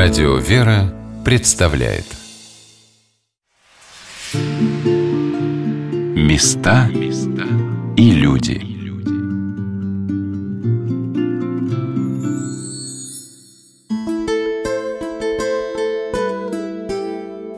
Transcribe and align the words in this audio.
Радио 0.00 0.36
«Вера» 0.36 0.94
представляет 1.24 2.04
Места 6.14 6.88
и 7.96 8.10
люди 8.12 8.60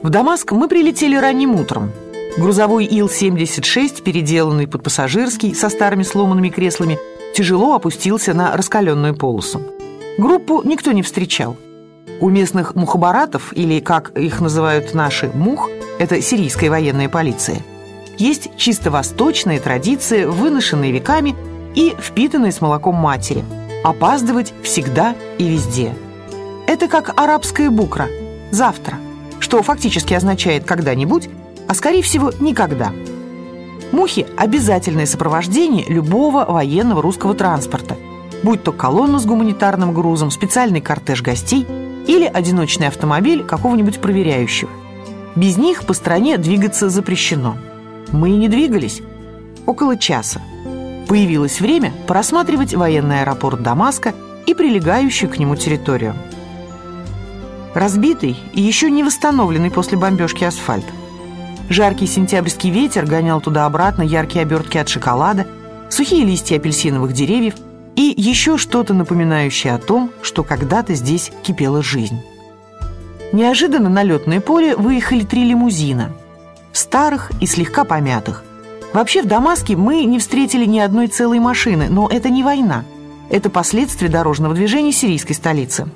В 0.03 0.09
Дамаск 0.09 0.53
мы 0.53 0.67
прилетели 0.67 1.17
ранним 1.17 1.57
утром. 1.57 1.93
Грузовой 2.39 2.87
Ил-76, 2.87 4.03
переделанный 4.03 4.67
под 4.67 4.83
пассажирский, 4.83 5.55
со 5.55 5.69
старыми 5.69 6.05
сломанными 6.05 6.49
креслами, 6.49 6.99
тяжело 7.35 7.75
опустился 7.75 8.33
на 8.33 8.57
раскаленную 8.57 9.15
полосу. 9.15 9.61
Группу 10.17 10.63
никто 10.65 10.93
не 10.93 11.03
встречал. 11.03 11.59
У 12.21 12.29
местных 12.29 12.75
мухабаратов, 12.75 13.55
или, 13.55 13.81
как 13.81 14.11
их 14.11 14.43
называют 14.43 14.93
наши, 14.93 15.31
мух, 15.33 15.71
это 15.99 16.21
сирийская 16.21 16.69
военная 16.69 17.09
полиция, 17.09 17.63
есть 18.19 18.51
чисто 18.59 18.91
восточные 18.91 19.59
традиции, 19.59 20.27
выношенные 20.27 20.93
веками 20.93 21.35
и 21.75 21.95
впитанные 21.99 22.53
с 22.53 22.61
молоком 22.61 22.95
матери. 22.95 23.43
Опаздывать 23.83 24.53
всегда 24.63 25.15
и 25.39 25.49
везде. 25.49 25.95
Это 26.67 26.89
как 26.89 27.19
арабская 27.19 27.71
букра 27.71 28.09
«завтра», 28.51 28.97
что 29.39 29.63
фактически 29.63 30.13
означает 30.13 30.65
«когда-нибудь», 30.65 31.31
а 31.69 31.75
скорее 31.75 32.03
всего 32.03 32.33
«никогда». 32.39 32.93
Мухи– 33.93 34.27
обязательное 34.37 35.07
сопровождение 35.07 35.87
любого 35.89 36.45
военного 36.45 37.01
русского 37.01 37.35
транспорта, 37.35 37.97
будь 38.43 38.63
то 38.63 38.73
колонна 38.73 39.19
с 39.19 39.25
гуманитарным 39.25 39.95
грузом, 39.95 40.31
специальный 40.31 40.83
кортеж 40.83 41.23
гостей 41.23 41.67
или 42.07 42.25
одиночный 42.25 42.89
автомобиль 42.89 43.45
какого-нибудь 43.45 44.01
проверяющего. 44.01 44.71
Без 45.37 45.57
них 45.57 45.85
по 45.85 45.95
стране 45.95 46.39
двигаться 46.39 46.89
запрещено. 46.89 47.57
Мы 48.13 48.31
и 48.31 48.37
не 48.37 48.49
двигались. 48.49 49.03
Около 49.67 49.97
часа. 49.97 50.41
Появилось 51.09 51.61
время 51.61 51.93
просматривать 52.07 52.75
военный 52.75 53.23
аэропорт 53.23 53.63
Дамаска 53.63 54.15
и 54.47 54.55
прилегающую 54.55 55.31
к 55.31 55.39
нему 55.39 55.57
территорию. 55.57 56.15
Разбитый 57.75 58.37
и 58.53 58.61
еще 58.61 58.91
не 58.91 59.05
восстановленный 59.05 59.71
после 59.71 59.97
бомбежки 59.97 60.45
асфальт– 60.45 60.87
Жаркий 61.71 62.09
сентябрьский 62.09 62.69
ветер 62.69 63.07
гонял 63.07 63.41
туда-обратно 63.41 64.03
яркие 64.03 64.43
обертки 64.43 64.77
от 64.77 64.89
шоколада, 64.89 65.47
сухие 65.89 66.25
листья 66.25 66.57
апельсиновых 66.57 67.13
деревьев 67.13 67.55
и 68.01 68.15
еще 68.17 68.57
что-то 68.57 68.95
напоминающее 68.95 69.75
о 69.75 69.79
том, 69.79 70.11
что 70.23 70.43
когда-то 70.43 70.95
здесь 70.95 71.31
кипела 71.43 71.83
жизнь. 71.83 72.21
Неожиданно 73.33 73.91
на 73.91 74.03
летное 74.03 74.41
поле 74.41 74.75
выехали 74.75 75.23
три 75.23 75.45
лимузина. 75.45 76.13
Старых 76.73 77.31
и 77.43 77.47
слегка 77.47 77.85
помятых. 77.85 78.43
Вообще 78.95 79.23
в 79.23 79.27
Дамаске 79.27 79.77
мы 79.77 80.05
не 80.05 80.19
встретили 80.19 80.65
ни 80.65 80.79
одной 80.79 81.09
целой 81.09 81.41
машины, 81.41 81.89
но 81.91 82.09
это 82.09 82.31
не 82.31 82.43
война. 82.43 82.85
Это 83.29 83.51
последствия 83.51 84.09
дорожного 84.09 84.55
движения 84.55 84.93
сирийской 84.93 85.35
столицы. 85.35 85.87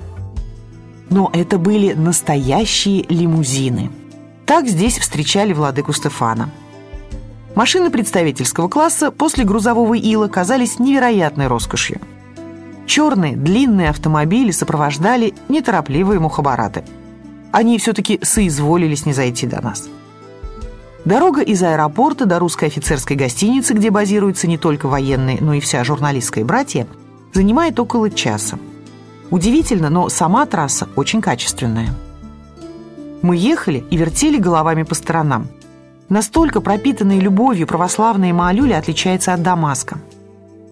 Но 1.09 1.31
это 1.33 1.57
были 1.57 1.93
настоящие 1.93 3.03
лимузины– 3.09 3.89
так 4.45 4.67
здесь 4.67 4.99
встречали 4.99 5.53
владыку 5.53 5.91
Стефана. 5.91 6.51
Машины 7.55 7.89
представительского 7.89 8.67
класса 8.67 9.11
после 9.11 9.45
грузового 9.45 9.93
ила 9.93 10.27
казались 10.27 10.77
невероятной 10.77 11.47
роскошью. 11.47 12.01
Черные, 12.85 13.35
длинные 13.37 13.89
автомобили 13.89 14.51
сопровождали 14.51 15.33
неторопливые 15.47 16.19
мухабараты. 16.19 16.83
Они 17.51 17.77
все-таки 17.79 18.19
соизволились 18.21 19.05
не 19.05 19.13
зайти 19.13 19.47
до 19.47 19.61
нас. 19.61 19.87
Дорога 21.05 21.41
из 21.41 21.63
аэропорта 21.63 22.25
до 22.25 22.39
русской 22.39 22.65
офицерской 22.65 23.15
гостиницы, 23.15 23.73
где 23.73 23.89
базируются 23.89 24.47
не 24.47 24.57
только 24.57 24.87
военные, 24.87 25.37
но 25.39 25.53
и 25.53 25.61
вся 25.61 25.83
журналистская 25.83 26.43
братья, 26.43 26.87
занимает 27.33 27.79
около 27.79 28.09
часа. 28.09 28.59
Удивительно, 29.29 29.89
но 29.89 30.09
сама 30.09 30.45
трасса 30.45 30.89
очень 30.95 31.21
качественная. 31.21 31.89
Мы 33.21 33.37
ехали 33.37 33.85
и 33.89 33.97
вертели 33.97 34.37
головами 34.37 34.83
по 34.83 34.93
сторонам. 34.93 35.47
Настолько 36.09 36.61
пропитанные 36.61 37.19
любовью 37.19 37.65
православные 37.65 38.31
Маалюли 38.31 38.73
отличается 38.73 39.33
от 39.33 39.41
Дамаска. 39.41 39.97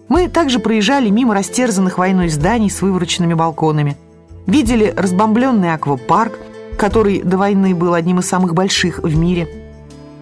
Мы 0.06 0.28
также 0.28 0.60
проезжали 0.60 1.10
мимо 1.10 1.34
растерзанных 1.34 1.98
войной 1.98 2.28
зданий 2.28 2.70
с 2.70 2.82
вывороченными 2.82 3.34
балконами, 3.34 3.96
видели 4.46 4.94
разбомбленный 4.96 5.74
аквапарк, 5.74 6.38
который 6.78 7.20
до 7.22 7.36
войны 7.36 7.74
был 7.74 7.94
одним 7.94 8.20
из 8.20 8.28
самых 8.28 8.54
больших 8.54 9.00
в 9.00 9.16
мире. 9.16 9.48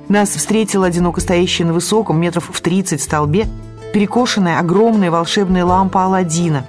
Нас 0.08 0.30
встретила 0.30 0.86
одиноко 0.86 1.20
стоящая 1.20 1.64
на 1.64 1.74
высоком, 1.74 2.18
метров 2.18 2.48
в 2.50 2.60
30 2.60 3.02
столбе, 3.02 3.46
перекошенная 3.92 4.58
огромная 4.58 5.10
волшебная 5.10 5.66
лампа 5.66 6.04
Алладина, 6.04 6.66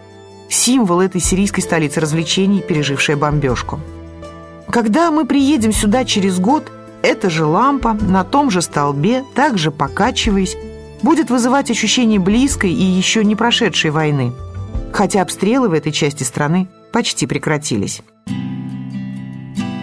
символ 0.49 0.99
этой 0.99 1.21
сирийской 1.21 1.61
столицы 1.61 2.01
развлечений, 2.01 2.61
пережившая 2.61 3.15
бомбежку. 3.15 3.79
Когда 4.69 5.11
мы 5.11 5.25
приедем 5.25 5.71
сюда 5.71 6.03
через 6.03 6.39
год, 6.39 6.69
эта 7.03 7.29
же 7.29 7.45
лампа 7.45 7.93
на 7.93 8.23
том 8.23 8.49
же 8.49 8.63
столбе, 8.63 9.23
также 9.35 9.69
покачиваясь, 9.69 10.57
будет 11.03 11.29
вызывать 11.29 11.69
ощущение 11.69 12.19
близкой 12.19 12.71
и 12.71 12.83
еще 12.83 13.23
не 13.23 13.35
прошедшей 13.35 13.91
войны, 13.91 14.31
хотя 14.91 15.21
обстрелы 15.21 15.69
в 15.69 15.73
этой 15.73 15.91
части 15.91 16.23
страны 16.23 16.67
почти 16.91 17.27
прекратились. 17.27 18.01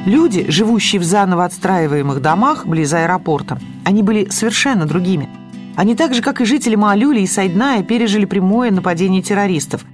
Люди, 0.06 0.50
живущие 0.50 1.00
в 1.00 1.04
заново 1.04 1.44
отстраиваемых 1.44 2.20
домах 2.22 2.66
близ 2.66 2.92
аэропорта, 2.92 3.60
они 3.84 4.02
были 4.02 4.28
совершенно 4.31 4.87
другими. 4.87 5.28
Они 5.76 5.94
так 5.94 6.14
же, 6.14 6.22
как 6.22 6.41
и 6.41 6.47
жители 6.47 6.75
Маалюли 6.75 7.20
и 7.20 7.26
Сайдная, 7.26 7.82
пережили 7.82 8.25
прямое 8.25 8.70
нападение 8.70 9.22
террористов. 9.22 9.84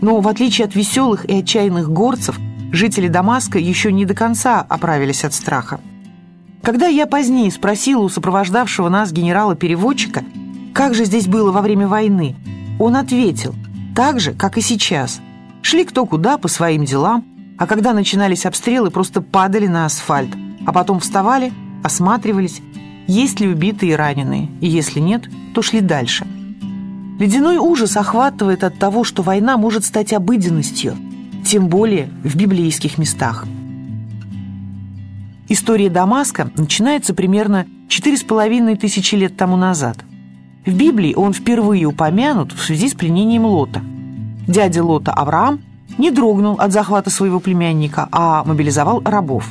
Но 0.00 0.20
в 0.20 0.28
отличие 0.28 0.64
от 0.64 0.74
веселых 0.74 1.28
и 1.28 1.40
отчаянных 1.40 1.90
горцев– 1.90 2.38
жители 2.72 3.08
Дамаска 3.08 3.58
еще 3.58 3.92
не 3.92 4.04
до 4.04 4.14
конца 4.14 4.64
оправились 4.68 5.24
от 5.24 5.34
страха. 5.34 5.80
Когда 6.68 6.86
я 6.86 7.06
позднее 7.06 7.50
спросила 7.50 8.02
у 8.02 8.10
сопровождавшего 8.10 8.90
нас 8.90 9.10
генерала-переводчика, 9.10 10.22
как 10.74 10.92
же 10.92 11.06
здесь 11.06 11.26
было 11.26 11.50
во 11.50 11.62
время 11.62 11.88
войны, 11.88 12.36
он 12.78 12.94
ответил, 12.94 13.54
так 13.96 14.20
же, 14.20 14.34
как 14.34 14.58
и 14.58 14.60
сейчас. 14.60 15.22
Шли 15.62 15.86
кто 15.86 16.04
куда 16.04 16.36
по 16.36 16.46
своим 16.46 16.84
делам, 16.84 17.24
а 17.56 17.66
когда 17.66 17.94
начинались 17.94 18.44
обстрелы, 18.44 18.90
просто 18.90 19.22
падали 19.22 19.66
на 19.66 19.86
асфальт, 19.86 20.28
а 20.66 20.74
потом 20.74 21.00
вставали, 21.00 21.54
осматривались, 21.82 22.60
есть 23.06 23.40
ли 23.40 23.48
убитые 23.48 23.92
и 23.92 23.96
раненые, 23.96 24.50
и 24.60 24.68
если 24.68 25.00
нет, 25.00 25.22
то 25.54 25.62
шли 25.62 25.80
дальше. 25.80 26.26
Ледяной 27.18 27.56
ужас 27.56 27.96
охватывает 27.96 28.62
от 28.62 28.78
того, 28.78 29.04
что 29.04 29.22
война 29.22 29.56
может 29.56 29.86
стать 29.86 30.12
обыденностью– 30.12 30.98
тем 31.46 31.68
более 31.68 32.10
в 32.22 32.36
библейских 32.36 32.98
местах. 32.98 33.46
История 35.48 35.88
Дамаска 35.88 36.50
начинается 36.56 37.14
примерно 37.14 37.66
четыре 37.88 38.16
с 38.16 38.22
половиной 38.22 38.76
тысячи 38.76 39.14
лет 39.14 39.36
тому 39.36 39.56
назад. 39.56 39.98
В 40.66 40.74
Библии 40.74 41.14
он 41.14 41.32
впервые 41.32 41.86
упомянут 41.86 42.52
в 42.52 42.62
связи 42.62 42.88
с 42.88 42.94
пленением 42.94 43.46
Лота. 43.46 43.82
Дядя 44.46 44.84
Лота 44.84 45.12
Авраам 45.12 45.60
не 45.96 46.10
дрогнул 46.10 46.56
от 46.58 46.72
захвата 46.72 47.08
своего 47.10 47.40
племянника, 47.40 48.08
а 48.12 48.44
мобилизовал 48.44 49.02
рабов. 49.04 49.48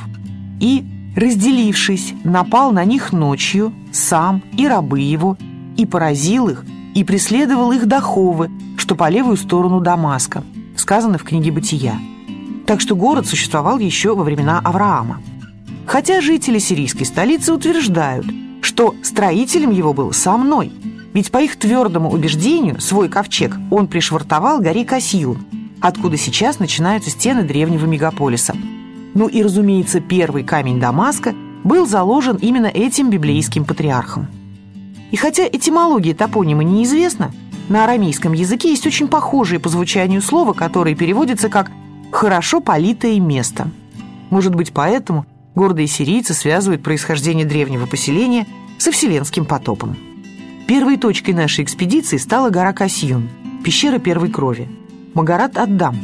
И, 0.60 0.84
разделившись, 1.16 2.14
напал 2.22 2.70
на 2.70 2.84
них 2.84 3.12
ночью, 3.12 3.72
сам 3.92 4.42
и 4.56 4.68
рабы 4.68 5.00
его, 5.00 5.36
и 5.76 5.84
поразил 5.84 6.48
их, 6.48 6.64
и 6.94 7.02
преследовал 7.02 7.72
их 7.72 7.86
до 7.86 8.00
Ховы, 8.00 8.50
что 8.76 8.94
по 8.94 9.08
левую 9.08 9.36
сторону 9.36 9.80
Дамаска– 9.80 10.44
сказано 10.76 11.18
в 11.18 11.24
книге 11.24 11.52
«Бытия». 11.52 11.98
Так 12.66 12.80
что 12.80 12.94
город 12.94 13.26
существовал 13.26 13.78
еще 13.78 14.14
во 14.14 14.24
времена 14.24 14.60
Авраама. 14.62 15.20
Хотя 15.88 16.20
жители 16.20 16.58
сирийской 16.58 17.04
столицы 17.04 17.50
утверждают, 17.50 18.26
что 18.60 18.94
строителем 19.02 19.70
его 19.70 19.94
был 19.94 20.12
сам 20.12 20.46
Ной, 20.46 20.70
ведь 21.14 21.30
по 21.30 21.38
их 21.38 21.56
твердому 21.56 22.10
убеждению 22.10 22.78
свой 22.78 23.08
ковчег 23.08 23.56
он 23.70 23.86
пришвартовал 23.86 24.60
горе 24.60 24.84
Касьюн, 24.84 25.38
откуда 25.80 26.18
сейчас 26.18 26.58
начинаются 26.58 27.08
стены 27.08 27.42
древнего 27.42 27.86
мегаполиса. 27.86 28.54
Ну 29.14 29.28
и, 29.28 29.42
разумеется, 29.42 30.00
первый 30.00 30.44
камень 30.44 30.78
Дамаска 30.78 31.34
был 31.64 31.86
заложен 31.86 32.36
именно 32.36 32.66
этим 32.66 33.08
библейским 33.08 33.64
патриархом. 33.64 34.26
И 35.10 35.16
хотя 35.16 35.48
этимология 35.48 36.14
топонима 36.14 36.64
неизвестна, 36.64 37.32
на 37.70 37.84
арамейском 37.84 38.34
языке 38.34 38.68
есть 38.68 38.86
очень 38.86 39.08
похожее 39.08 39.58
по 39.58 39.70
звучанию 39.70 40.20
слово, 40.20 40.52
которое 40.52 40.94
переводится 40.94 41.48
как 41.48 41.70
«хорошо 42.12 42.60
политое 42.60 43.18
место». 43.18 43.70
Может 44.28 44.54
быть, 44.54 44.74
поэтому 44.74 45.24
гордые 45.58 45.88
сирийцы 45.88 46.34
связывают 46.34 46.84
происхождение 46.84 47.44
древнего 47.44 47.86
поселения 47.86 48.46
со 48.78 48.92
вселенским 48.92 49.44
потопом. 49.44 49.96
Первой 50.68 50.98
точкой 50.98 51.32
нашей 51.32 51.64
экспедиции 51.64 52.16
стала 52.16 52.50
гора 52.50 52.72
Касьюн, 52.72 53.28
пещера 53.64 53.98
первой 53.98 54.30
крови, 54.30 54.68
Магарат 55.14 55.58
Аддам. 55.58 55.96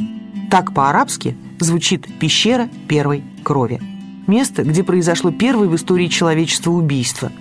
Так 0.51 0.73
по-арабски 0.73 1.37
звучит 1.59 2.05
«Пещера 2.19 2.67
первой 2.89 3.23
крови». 3.43 3.79
Место, 4.27 4.63
где 4.63 4.83
произошло 4.83 5.31
первое 5.31 5.69
в 5.69 5.75
истории 5.75 6.07
человечества 6.07 6.71
убийство. 6.71 7.31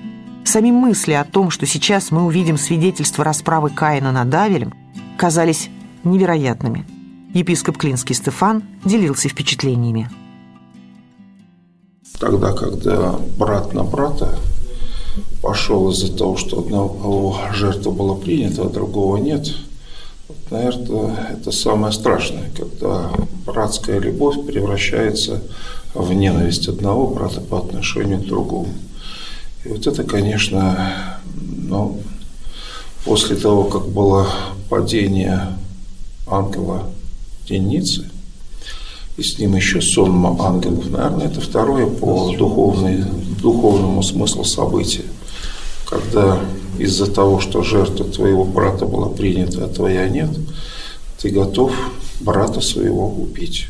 Сами 0.45 0.71
мысли 0.71 1.15
о 1.15 1.25
том, 1.25 1.51
что 1.51 1.67
сейчас 1.67 2.13
мы 2.13 2.25
увидим 2.25 2.59
свидетельство 2.59 3.25
расправы 3.25 3.71
Каина 3.71 4.13
над 4.13 4.33
Авелем, 4.33 4.73
казались 5.17 5.69
невероятными. 6.05 6.85
Епископ 7.33 7.77
Клинский 7.77 8.15
Стефан 8.15 8.63
делился 8.85 9.29
впечатлениями. 9.29 10.09
Тогда, 12.19 12.53
когда 12.53 13.19
брат 13.37 13.73
на 13.75 13.83
брата 13.83 14.39
пошел 15.43 15.91
из-за 15.91 16.17
того, 16.17 16.37
что 16.37 16.61
одного 16.61 17.39
жертва 17.53 17.91
была 17.91 18.15
принята, 18.15 18.63
а 18.63 18.69
другого 18.69 19.17
нет, 19.17 19.55
наверное, 20.51 21.37
это 21.39 21.51
самое 21.51 21.93
страшное, 21.93 22.51
когда 22.57 23.11
братская 23.45 23.99
любовь 23.99 24.47
превращается 24.47 25.43
в 25.93 26.13
ненависть 26.13 26.69
одного 26.69 27.09
брата 27.09 27.41
по 27.41 27.59
отношению 27.59 28.21
к 28.21 28.27
другому. 28.27 28.69
И 29.65 29.69
вот 29.69 29.87
это, 29.87 30.05
конечно, 30.05 31.21
ну, 31.35 32.01
после 33.05 33.37
того, 33.37 33.65
как 33.65 33.89
было 33.89 34.29
падение 34.69 35.57
ангела 36.27 36.85
Деницы, 37.49 38.11
и 39.17 39.23
с 39.23 39.39
ним 39.39 39.55
еще 39.55 39.81
сон 39.81 40.25
ангелов, 40.41 40.91
наверное, 40.91 41.27
это 41.27 41.41
второе 41.41 41.87
по 41.87 42.35
духовной, 42.37 43.05
духовному 43.41 44.03
смыслу 44.03 44.45
события. 44.45 45.05
Когда 45.89 46.41
из-за 46.79 47.07
того, 47.07 47.39
что 47.39 47.63
жертва 47.63 48.07
твоего 48.07 48.45
брата 48.45 48.87
была 48.87 49.09
принята, 49.09 49.65
а 49.65 49.69
твоя 49.69 50.09
нет, 50.09 50.31
ты 51.21 51.31
готов 51.31 51.73
брата 52.21 52.61
своего 52.61 53.09
убить. 53.09 53.69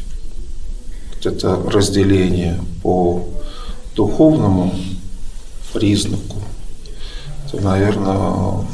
Вот 1.14 1.26
это 1.26 1.60
разделение 1.70 2.58
по 2.82 3.26
духовному 3.94 4.74
признаку, 5.74 6.36
это, 7.46 7.62
наверное, 7.62 8.66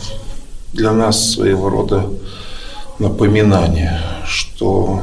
для 0.72 0.92
нас 0.92 1.32
своего 1.32 1.68
рода 1.68 2.08
напоминание, 2.98 4.00
что 4.24 5.02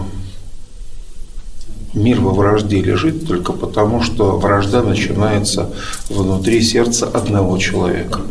мир 1.97 2.21
во 2.21 2.31
вражде 2.31 2.81
лежит 2.81 3.27
только 3.27 3.53
потому, 3.53 4.01
что 4.01 4.37
вражда 4.37 4.83
начинается 4.83 5.73
внутри 6.09 6.61
сердца 6.61 7.07
одного 7.07 7.57
человека. 7.57 8.21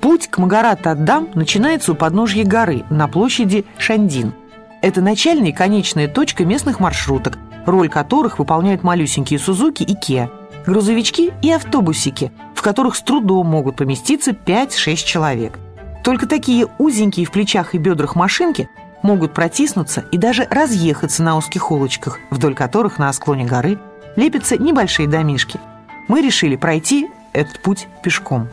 Путь 0.00 0.28
к 0.28 0.38
Магарат-Аддам 0.38 1.28
начинается 1.34 1.92
у 1.92 1.94
подножья 1.94 2.44
горы 2.44 2.84
на 2.90 3.08
площади 3.08 3.64
Шандин. 3.78 4.32
Это 4.80 5.00
начальная 5.00 5.50
и 5.50 5.52
конечная 5.52 6.08
точка 6.08 6.44
местных 6.44 6.80
маршруток, 6.80 7.38
роль 7.66 7.88
которых 7.88 8.38
выполняют 8.38 8.82
малюсенькие 8.82 9.38
Сузуки 9.38 9.82
и 9.82 9.94
Киа, 9.94 10.30
грузовички 10.66 11.32
и 11.42 11.50
автобусики, 11.50 12.32
в 12.54 12.62
которых 12.62 12.96
с 12.96 13.02
трудом 13.02 13.46
могут 13.46 13.76
поместиться 13.76 14.30
5-6 14.30 14.96
человек. 14.96 15.58
Только 16.04 16.26
такие 16.26 16.66
узенькие 16.78 17.26
в 17.26 17.30
плечах 17.30 17.74
и 17.74 17.78
бедрах 17.78 18.16
машинки 18.16 18.68
могут 19.02 19.34
протиснуться 19.34 20.04
и 20.10 20.18
даже 20.18 20.46
разъехаться 20.50 21.22
на 21.22 21.36
узких 21.36 21.70
улочках, 21.70 22.18
вдоль 22.30 22.54
которых 22.54 22.98
на 22.98 23.12
склоне 23.12 23.44
горы 23.44 23.78
лепятся 24.16 24.56
небольшие 24.56 25.08
домишки. 25.08 25.60
Мы 26.08 26.22
решили 26.22 26.56
пройти 26.56 27.08
этот 27.32 27.60
путь 27.62 27.88
пешком. 28.02 28.48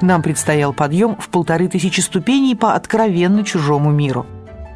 Нам 0.00 0.22
предстоял 0.22 0.72
подъем 0.72 1.16
в 1.16 1.28
полторы 1.28 1.68
тысячи 1.68 2.00
ступеней 2.00 2.54
по 2.54 2.74
откровенно 2.74 3.44
чужому 3.44 3.90
миру. 3.90 4.26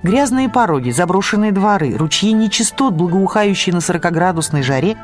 Грязные 0.03 0.49
пороги, 0.49 0.91
заброшенные 0.91 1.53
дворы, 1.53 1.97
ручьи 1.97 2.33
нечистот, 2.33 2.93
благоухающие 2.95 3.73
на 3.73 3.79
40-градусной 3.79 4.63
жаре, 4.63 4.97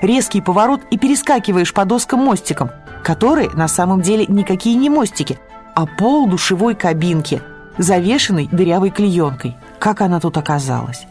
резкий 0.00 0.40
поворот 0.40 0.80
и 0.90 0.96
перескакиваешь 0.96 1.74
по 1.74 1.84
доскам 1.84 2.20
мостикам, 2.20 2.70
которые 3.04 3.50
на 3.50 3.68
самом 3.68 4.00
деле 4.00 4.24
никакие 4.26 4.76
не 4.76 4.88
мостики, 4.88 5.38
а 5.74 5.84
пол 5.84 6.26
душевой 6.26 6.74
кабинки– 6.74 7.42
завешенной 7.78 8.48
дырявой 8.50 8.90
клеенкой. 8.90 9.56
Как 9.78 10.00
она 10.00 10.20
тут 10.20 10.36
оказалась? 10.36 11.06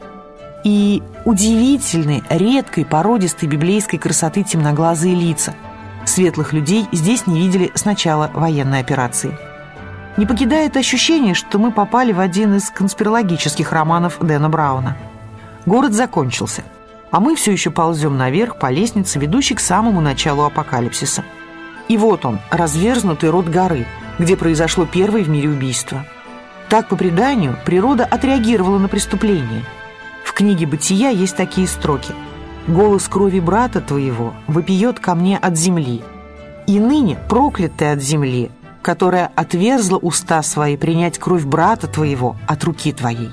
И 0.64 1.04
удивительные, 1.26 2.24
редкой, 2.30 2.86
породистой 2.86 3.48
библейской 3.48 3.98
красоты 3.98 4.44
темноглазые 4.44 5.16
лица. 5.16 5.54
Светлых 6.06 6.54
людей 6.54 6.88
здесь 6.92 7.28
не 7.28 7.40
видели 7.40 7.72
с 7.76 7.86
начала 7.86 8.32
военной 8.34 8.80
операции. 8.80 9.38
Не 10.18 10.26
покидает 10.26 10.78
ощущение, 10.78 11.34
что 11.34 11.60
мы 11.60 11.72
попали 11.72 12.14
в 12.14 12.20
один 12.20 12.56
из 12.56 12.70
конспирологических 12.70 13.72
романов 13.72 14.18
Дэна 14.22 14.50
Брауна. 14.50 14.98
Город 15.66 15.94
закончился, 15.94 16.64
а 17.12 17.20
мы 17.20 17.36
все 17.36 17.52
еще 17.52 17.70
ползем 17.70 18.18
наверх 18.18 18.58
по 18.58 18.72
лестнице, 18.72 19.20
ведущей 19.20 19.56
к 19.56 19.60
самому 19.60 20.02
началу 20.02 20.44
апокалипсиса. 20.44 21.24
И 21.88 21.98
вот 21.98 22.26
он, 22.26 22.40
разверзнутый 22.50 23.30
рот 23.30 23.48
горы, 23.48 23.86
где 24.18 24.38
произошло 24.38 24.86
первое 24.86 25.24
в 25.24 25.30
мире 25.30 25.50
убийство– 25.50 26.06
так, 26.70 26.90
по 26.90 26.96
преданию, 26.96 27.58
природа 27.66 28.06
отреагировала 28.06 28.78
на 28.78 28.88
преступление. 28.88 29.64
В 30.24 30.34
книге 30.34 30.66
«Бытия» 30.66 31.10
есть 31.10 31.36
такие 31.36 31.68
строки. 31.68 32.14
«Голос 32.68 33.08
крови 33.08 33.40
брата 33.40 33.80
твоего 33.80 34.34
вопиет 34.48 35.00
ко 35.00 35.14
мне 35.16 35.38
от 35.38 35.58
земли, 35.58 36.02
и 36.66 36.80
ныне 36.80 37.18
проклятый 37.30 37.92
от 37.92 38.02
земли, 38.02 38.50
которая 38.82 39.32
отверзла 39.36 39.98
уста 39.98 40.42
свои 40.42 40.76
принять 40.76 41.20
кровь 41.20 41.44
брата 41.44 41.88
твоего 41.88 42.36
от 42.48 42.64
руки 42.64 42.92
твоей». 42.92 43.30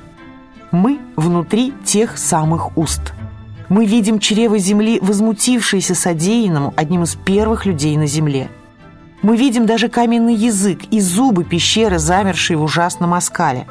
Мы 0.71 1.01
внутри 1.17 1.75
тех 1.85 2.17
самых 2.17 2.77
уст. 2.79 3.13
Мы 3.69 3.85
видим 3.87 4.19
чрево 4.19 4.59
земли, 4.59 4.99
возмутившееся 5.01 5.95
содеянному 5.95 6.73
одним 6.77 7.03
из 7.03 7.15
первых 7.15 7.67
людей 7.67 7.97
на 7.97 8.07
земле– 8.07 8.51
мы 9.23 9.37
видим 9.37 9.67
даже 9.67 9.89
каменный 9.89 10.35
язык 10.35 10.85
и 10.91 11.01
зубы 11.01 11.45
пещеры, 11.45 11.99
замершие 11.99 12.57
в 12.57 12.63
ужасном 12.63 13.15
оскале. 13.15 13.67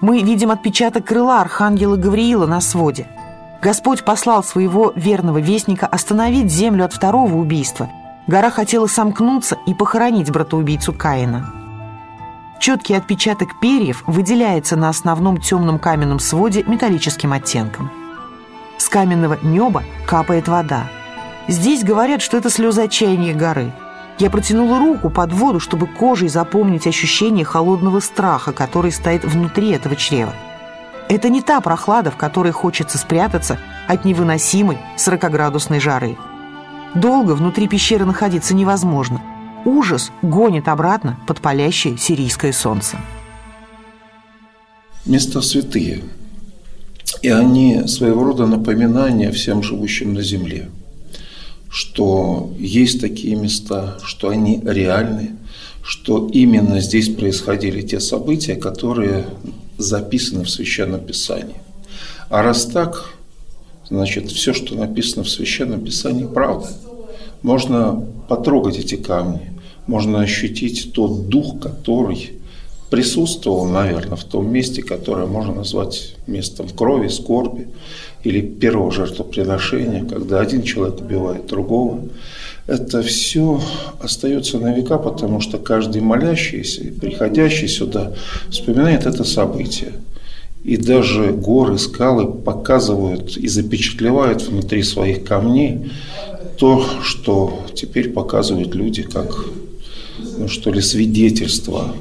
Мы 0.00 0.22
видим 0.22 0.50
отпечаток 0.50 1.06
крыла 1.06 1.40
архангела 1.40 1.96
Гавриила 1.96 2.46
на 2.46 2.60
своде. 2.60 3.06
Господь 3.62 4.04
послал 4.04 4.42
своего 4.42 4.92
верного 4.96 5.38
вестника 5.38 5.86
остановить 5.86 6.50
землю 6.50 6.84
от 6.84 6.92
второго 6.92 7.34
убийства. 7.34 7.90
Гора 8.26 8.50
хотела 8.50 8.86
сомкнуться 8.86 9.56
и 9.66 9.74
похоронить 9.74 10.30
братоубийцу 10.30 10.92
Каина. 10.92 11.52
Четкий 12.58 12.94
отпечаток 12.94 13.60
перьев 13.60 14.02
выделяется 14.06 14.76
на 14.76 14.88
основном 14.88 15.40
темном 15.40 15.78
каменном 15.78 16.18
своде 16.18 16.64
металлическим 16.64 17.32
оттенком. 17.32 17.90
С 18.78 18.88
каменного 18.88 19.38
неба 19.42 19.84
капает 20.06 20.48
вода. 20.48 20.84
Здесь 21.48 21.84
говорят, 21.84 22.22
что 22.22 22.36
это 22.36 22.50
слезы 22.50 22.82
отчаяния 22.82 23.34
горы– 23.34 23.72
я 24.18 24.30
протянула 24.30 24.78
руку 24.78 25.10
под 25.10 25.32
воду, 25.32 25.60
чтобы 25.60 25.86
кожей 25.86 26.28
запомнить 26.28 26.86
ощущение 26.86 27.44
холодного 27.44 28.00
страха, 28.00 28.52
который 28.52 28.92
стоит 28.92 29.24
внутри 29.24 29.70
этого 29.70 29.94
чрева. 29.96 30.34
Это 31.08 31.28
не 31.28 31.42
та 31.42 31.60
прохлада, 31.60 32.10
в 32.10 32.16
которой 32.16 32.52
хочется 32.52 32.98
спрятаться 32.98 33.58
от 33.86 34.04
невыносимой 34.04 34.78
40-градусной 34.96 35.80
жары. 35.80 36.16
Долго 36.94 37.32
внутри 37.32 37.68
пещеры 37.68 38.04
находиться 38.04 38.54
невозможно. 38.54 39.20
Ужас 39.64 40.10
гонит 40.22 40.68
обратно 40.68 41.18
под 41.26 41.40
палящее 41.40 41.98
сирийское 41.98 42.52
солнце. 42.52 42.96
Места 45.04 45.42
святые. 45.42 46.02
И 47.22 47.28
они 47.28 47.86
своего 47.86 48.24
рода 48.24 48.46
напоминания 48.46 49.30
всем 49.30 49.62
живущим 49.62 50.14
на 50.14 50.22
земле 50.22 50.68
что 51.76 52.54
есть 52.58 53.02
такие 53.02 53.36
места, 53.36 53.98
что 54.02 54.30
они 54.30 54.62
реальны, 54.64 55.32
что 55.82 56.26
именно 56.32 56.80
здесь 56.80 57.10
происходили 57.10 57.82
те 57.82 58.00
события, 58.00 58.56
которые 58.56 59.26
записаны 59.76 60.44
в 60.44 60.48
Священном 60.48 61.02
Писании. 61.02 61.60
А 62.30 62.40
раз 62.42 62.64
так, 62.64 63.10
значит, 63.90 64.30
все, 64.30 64.54
что 64.54 64.74
написано 64.74 65.22
в 65.22 65.28
Священном 65.28 65.84
Писании, 65.84 66.24
правда. 66.24 66.70
Можно 67.42 68.02
потрогать 68.26 68.78
эти 68.78 68.94
камни, 68.94 69.52
можно 69.86 70.20
ощутить 70.20 70.94
тот 70.94 71.28
дух, 71.28 71.60
который 71.60 72.32
присутствовал, 72.88 73.66
наверное, 73.66 74.16
в 74.16 74.24
том 74.24 74.50
месте, 74.50 74.82
которое 74.82 75.26
можно 75.26 75.56
назвать 75.56 76.14
местом 76.26 76.70
крови, 76.70 77.08
скорби 77.08 77.68
или 78.26 78.40
первого 78.40 78.90
жертвоприношения, 78.90 80.04
когда 80.04 80.40
один 80.40 80.62
человек 80.62 81.00
убивает 81.00 81.46
другого. 81.46 82.00
Это 82.66 83.00
все 83.02 83.60
остается 84.00 84.58
на 84.58 84.74
века, 84.74 84.98
потому 84.98 85.40
что 85.40 85.58
каждый 85.58 86.02
молящийся, 86.02 86.82
приходящий 87.00 87.68
сюда, 87.68 88.12
вспоминает 88.50 89.06
это 89.06 89.22
событие. 89.22 89.92
И 90.64 90.76
даже 90.76 91.30
горы, 91.30 91.78
скалы 91.78 92.26
показывают 92.26 93.36
и 93.36 93.46
запечатлевают 93.46 94.42
внутри 94.42 94.82
своих 94.82 95.24
камней 95.24 95.92
то, 96.58 96.84
что 97.02 97.60
теперь 97.74 98.10
показывают 98.10 98.74
люди 98.74 99.02
как, 99.02 99.44
ну 100.38 100.48
что 100.48 100.72
ли, 100.72 100.80
свидетельство 100.80 101.94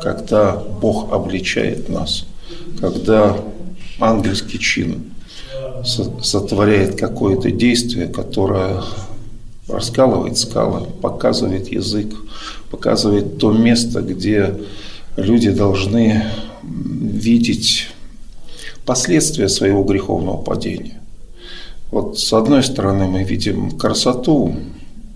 когда 0.00 0.54
Бог 0.80 1.12
обличает 1.12 1.88
нас, 1.88 2.24
когда 2.80 3.36
ангельский 4.00 4.58
чин 4.58 5.12
сотворяет 5.84 6.98
какое-то 6.98 7.50
действие, 7.50 8.08
которое 8.08 8.82
раскалывает 9.68 10.38
скалы, 10.38 10.86
показывает 11.00 11.68
язык, 11.68 12.14
показывает 12.70 13.38
то 13.38 13.52
место, 13.52 14.00
где 14.00 14.58
люди 15.16 15.50
должны 15.50 16.24
видеть 16.62 17.88
последствия 18.84 19.48
своего 19.48 19.84
греховного 19.84 20.38
падения. 20.38 21.00
Вот 21.90 22.18
с 22.18 22.32
одной 22.32 22.62
стороны 22.62 23.06
мы 23.06 23.22
видим 23.22 23.70
красоту 23.72 24.56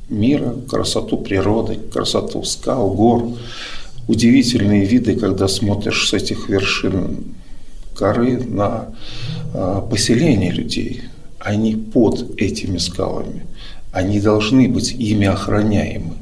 мира, 0.08 0.54
красоту 0.68 1.18
природы, 1.18 1.78
красоту 1.92 2.44
скал, 2.44 2.90
гор, 2.90 3.32
удивительные 4.08 4.84
виды, 4.84 5.16
когда 5.16 5.48
смотришь 5.48 6.08
с 6.08 6.12
этих 6.12 6.48
вершин 6.48 7.34
горы 7.96 8.38
на 8.38 8.86
а, 9.54 9.80
поселение 9.80 10.50
людей. 10.50 11.02
Они 11.38 11.74
под 11.74 12.40
этими 12.40 12.78
скалами. 12.78 13.46
Они 13.92 14.20
должны 14.20 14.68
быть 14.68 14.92
ими 14.92 15.26
охраняемы. 15.26 16.14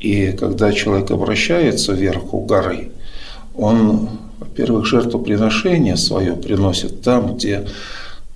И 0.00 0.32
когда 0.32 0.72
человек 0.72 1.10
обращается 1.10 1.92
вверху 1.92 2.40
горы, 2.40 2.90
он, 3.56 4.08
во-первых, 4.38 4.86
жертвоприношение 4.86 5.96
свое 5.96 6.34
приносит 6.34 7.02
там, 7.02 7.36
где, 7.36 7.66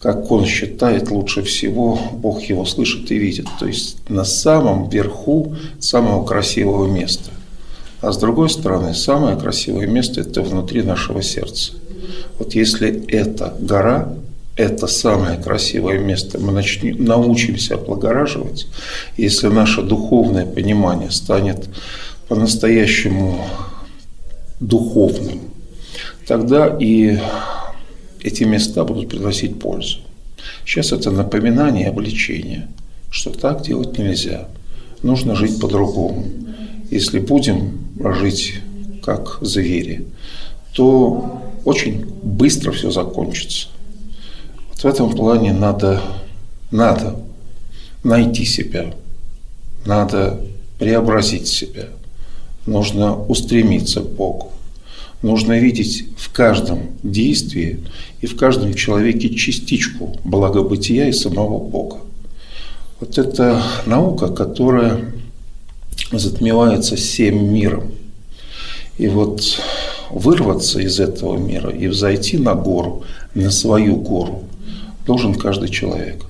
как 0.00 0.30
он 0.30 0.46
считает, 0.46 1.10
лучше 1.10 1.42
всего 1.42 1.98
Бог 2.12 2.42
его 2.42 2.64
слышит 2.64 3.10
и 3.10 3.18
видит. 3.18 3.46
То 3.60 3.66
есть 3.66 3.98
на 4.08 4.24
самом 4.24 4.88
верху 4.88 5.56
самого 5.78 6.24
красивого 6.24 6.86
места. 6.86 7.30
А 8.00 8.12
с 8.12 8.16
другой 8.16 8.48
стороны, 8.48 8.94
самое 8.94 9.36
красивое 9.36 9.86
место– 9.86 10.20
это 10.22 10.40
внутри 10.40 10.82
нашего 10.82 11.20
сердца. 11.20 11.72
Вот 12.38 12.54
если 12.54 13.06
эта 13.06 13.54
гора, 13.58 14.14
это 14.56 14.86
самое 14.88 15.38
красивое 15.38 15.98
место, 15.98 16.38
мы 16.38 16.52
начнем, 16.52 17.04
научимся 17.04 17.74
облагораживать, 17.74 18.66
если 19.16 19.48
наше 19.48 19.82
духовное 19.82 20.46
понимание 20.46 21.10
станет 21.10 21.68
по-настоящему 22.26 23.46
духовным, 24.58 25.40
тогда 26.26 26.76
и 26.78 27.18
эти 28.20 28.44
места 28.44 28.84
будут 28.84 29.08
приносить 29.08 29.60
пользу. 29.60 30.00
Сейчас 30.64 30.92
это 30.92 31.10
напоминание 31.10 31.86
и 31.86 31.88
обличение, 31.88 32.68
что 33.10 33.30
так 33.30 33.62
делать 33.62 33.96
нельзя. 33.96 34.48
Нужно 35.02 35.36
жить 35.36 35.60
по-другому. 35.60 36.26
Если 36.90 37.20
будем 37.20 37.78
жить 38.20 38.54
как 39.04 39.38
звери, 39.40 40.06
то 40.74 41.42
очень 41.68 42.06
быстро 42.22 42.72
все 42.72 42.90
закончится. 42.90 43.68
Вот 44.70 44.78
в 44.78 44.86
этом 44.86 45.10
плане 45.10 45.52
надо, 45.52 46.00
надо 46.70 47.16
найти 48.02 48.46
себя, 48.46 48.94
надо 49.84 50.40
преобразить 50.78 51.46
себя, 51.46 51.88
нужно 52.64 53.22
устремиться 53.22 54.00
к 54.00 54.08
Богу. 54.08 54.52
Нужно 55.20 55.58
видеть 55.58 56.06
в 56.16 56.32
каждом 56.32 56.78
действии 57.02 57.80
и 58.22 58.26
в 58.26 58.34
каждом 58.36 58.72
человеке 58.72 59.34
частичку 59.34 60.16
благобытия 60.24 61.08
и 61.08 61.12
самого 61.12 61.58
Бога. 61.58 61.98
Вот 62.98 63.18
это 63.18 63.62
наука, 63.84 64.28
которая 64.28 65.12
затмевается 66.12 66.96
всем 66.96 67.52
миром. 67.52 67.92
И 68.96 69.08
вот 69.08 69.42
вырваться 70.10 70.80
из 70.80 71.00
этого 71.00 71.36
мира 71.36 71.70
и 71.70 71.86
взойти 71.86 72.38
на 72.38 72.54
гору, 72.54 73.04
на 73.34 73.50
свою 73.50 73.96
гору, 73.96 74.44
должен 75.06 75.34
каждый 75.34 75.68
человек. 75.68 76.24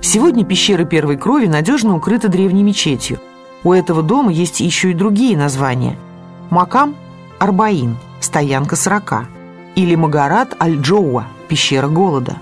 Сегодня 0.00 0.44
пещера 0.44 0.84
первой 0.84 1.16
крови 1.16 1.46
надежно 1.46 1.96
укрыта 1.96 2.28
древней 2.28 2.62
мечетью. 2.62 3.20
У 3.64 3.72
этого 3.72 4.02
дома 4.02 4.32
есть 4.32 4.60
еще 4.60 4.90
и 4.90 4.94
другие 4.94 5.36
названия. 5.36 5.96
Макам– 6.50 6.94
Арбаин, 7.38 7.96
стоянка 8.20 8.76
сорока. 8.76 9.26
Или 9.74 9.94
Магарат 9.94 10.56
Аль-Джоуа, 10.60 11.24
пещера 11.48 11.88
голода. 11.88 12.36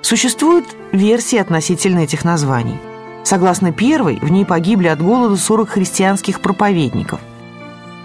Существуют 0.00 0.64
версии 0.92 1.38
относительно 1.38 2.00
этих 2.00 2.24
названий. 2.24 2.78
Согласно 3.22 3.70
первой, 3.70 4.18
в 4.22 4.30
ней 4.30 4.44
погибли 4.44 4.88
от 4.88 5.02
голода 5.02 5.36
40 5.36 5.68
христианских 5.68 6.40
проповедников 6.40 7.20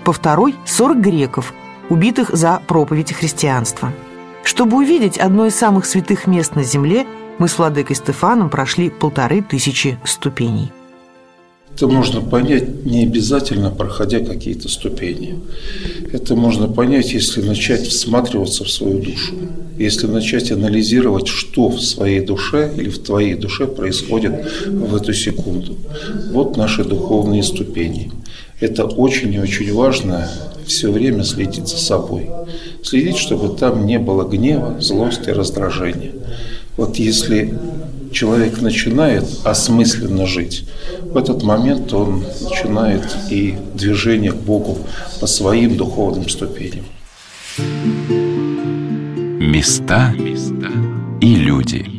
по 0.05 0.13
второй– 0.13 0.53
40 0.65 1.01
греков, 1.01 1.53
убитых 1.89 2.29
за 2.31 2.61
проповедь 2.67 3.11
христианства. 3.11 3.91
Чтобы 4.43 4.77
увидеть 4.77 5.17
одно 5.17 5.47
из 5.47 5.55
самых 5.55 5.85
святых 5.85 6.27
мест 6.27 6.55
на 6.55 6.63
земле, 6.63 7.07
мы 7.39 7.47
с 7.47 7.57
владыкой 7.57 7.95
Стефаном 7.95 8.49
прошли 8.49 8.91
полторы 8.91 9.41
тысячи 9.41 9.97
ступеней. 10.05 10.71
Это 11.73 11.87
можно 11.87 12.21
понять 12.21 12.85
не 12.85 13.03
обязательно, 13.03 13.69
проходя 13.69 14.19
какие-то 14.19 14.69
ступени. 14.69 15.41
Это 16.13 16.35
можно 16.35 16.69
понять, 16.69 17.11
если 17.11 17.41
начать 17.41 17.85
всматриваться 17.87 18.63
в 18.63 18.69
свою 18.69 18.99
душу. 18.99 19.33
Если 19.77 20.07
начать 20.07 20.51
анализировать, 20.51 21.27
что 21.27 21.67
в 21.67 21.81
своей 21.81 22.21
душе 22.21 22.71
или 22.77 22.89
в 22.89 22.99
твоей 22.99 23.33
душе 23.33 23.67
происходит 23.67 24.33
в 24.67 24.95
эту 24.95 25.13
секунду. 25.13 25.75
Вот 26.31 26.55
наши 26.55 26.85
духовные 26.85 27.43
ступени. 27.43 28.09
Это 28.59 28.85
очень 28.85 29.33
и 29.33 29.39
очень 29.39 29.73
важно 29.73 30.29
все 30.65 30.91
время 30.91 31.23
следить 31.23 31.67
за 31.67 31.77
собой. 31.77 32.29
Следить, 32.83 33.17
чтобы 33.17 33.55
там 33.55 33.85
не 33.85 33.99
было 33.99 34.27
гнева, 34.27 34.79
злости, 34.79 35.29
раздражения. 35.29 36.11
Вот 36.77 36.97
если 36.97 37.53
человек 38.11 38.61
начинает 38.61 39.25
осмысленно 39.43 40.25
жить, 40.25 40.67
в 41.01 41.17
этот 41.17 41.43
момент 41.43 41.93
он 41.93 42.25
начинает 42.41 43.03
и 43.29 43.57
движение 43.73 44.31
к 44.31 44.37
Богу 44.37 44.77
по 45.19 45.27
своим 45.27 45.77
духовным 45.77 46.29
ступеням. 46.29 46.85
Места 49.39 50.13
и 51.21 51.35
люди. 51.35 51.94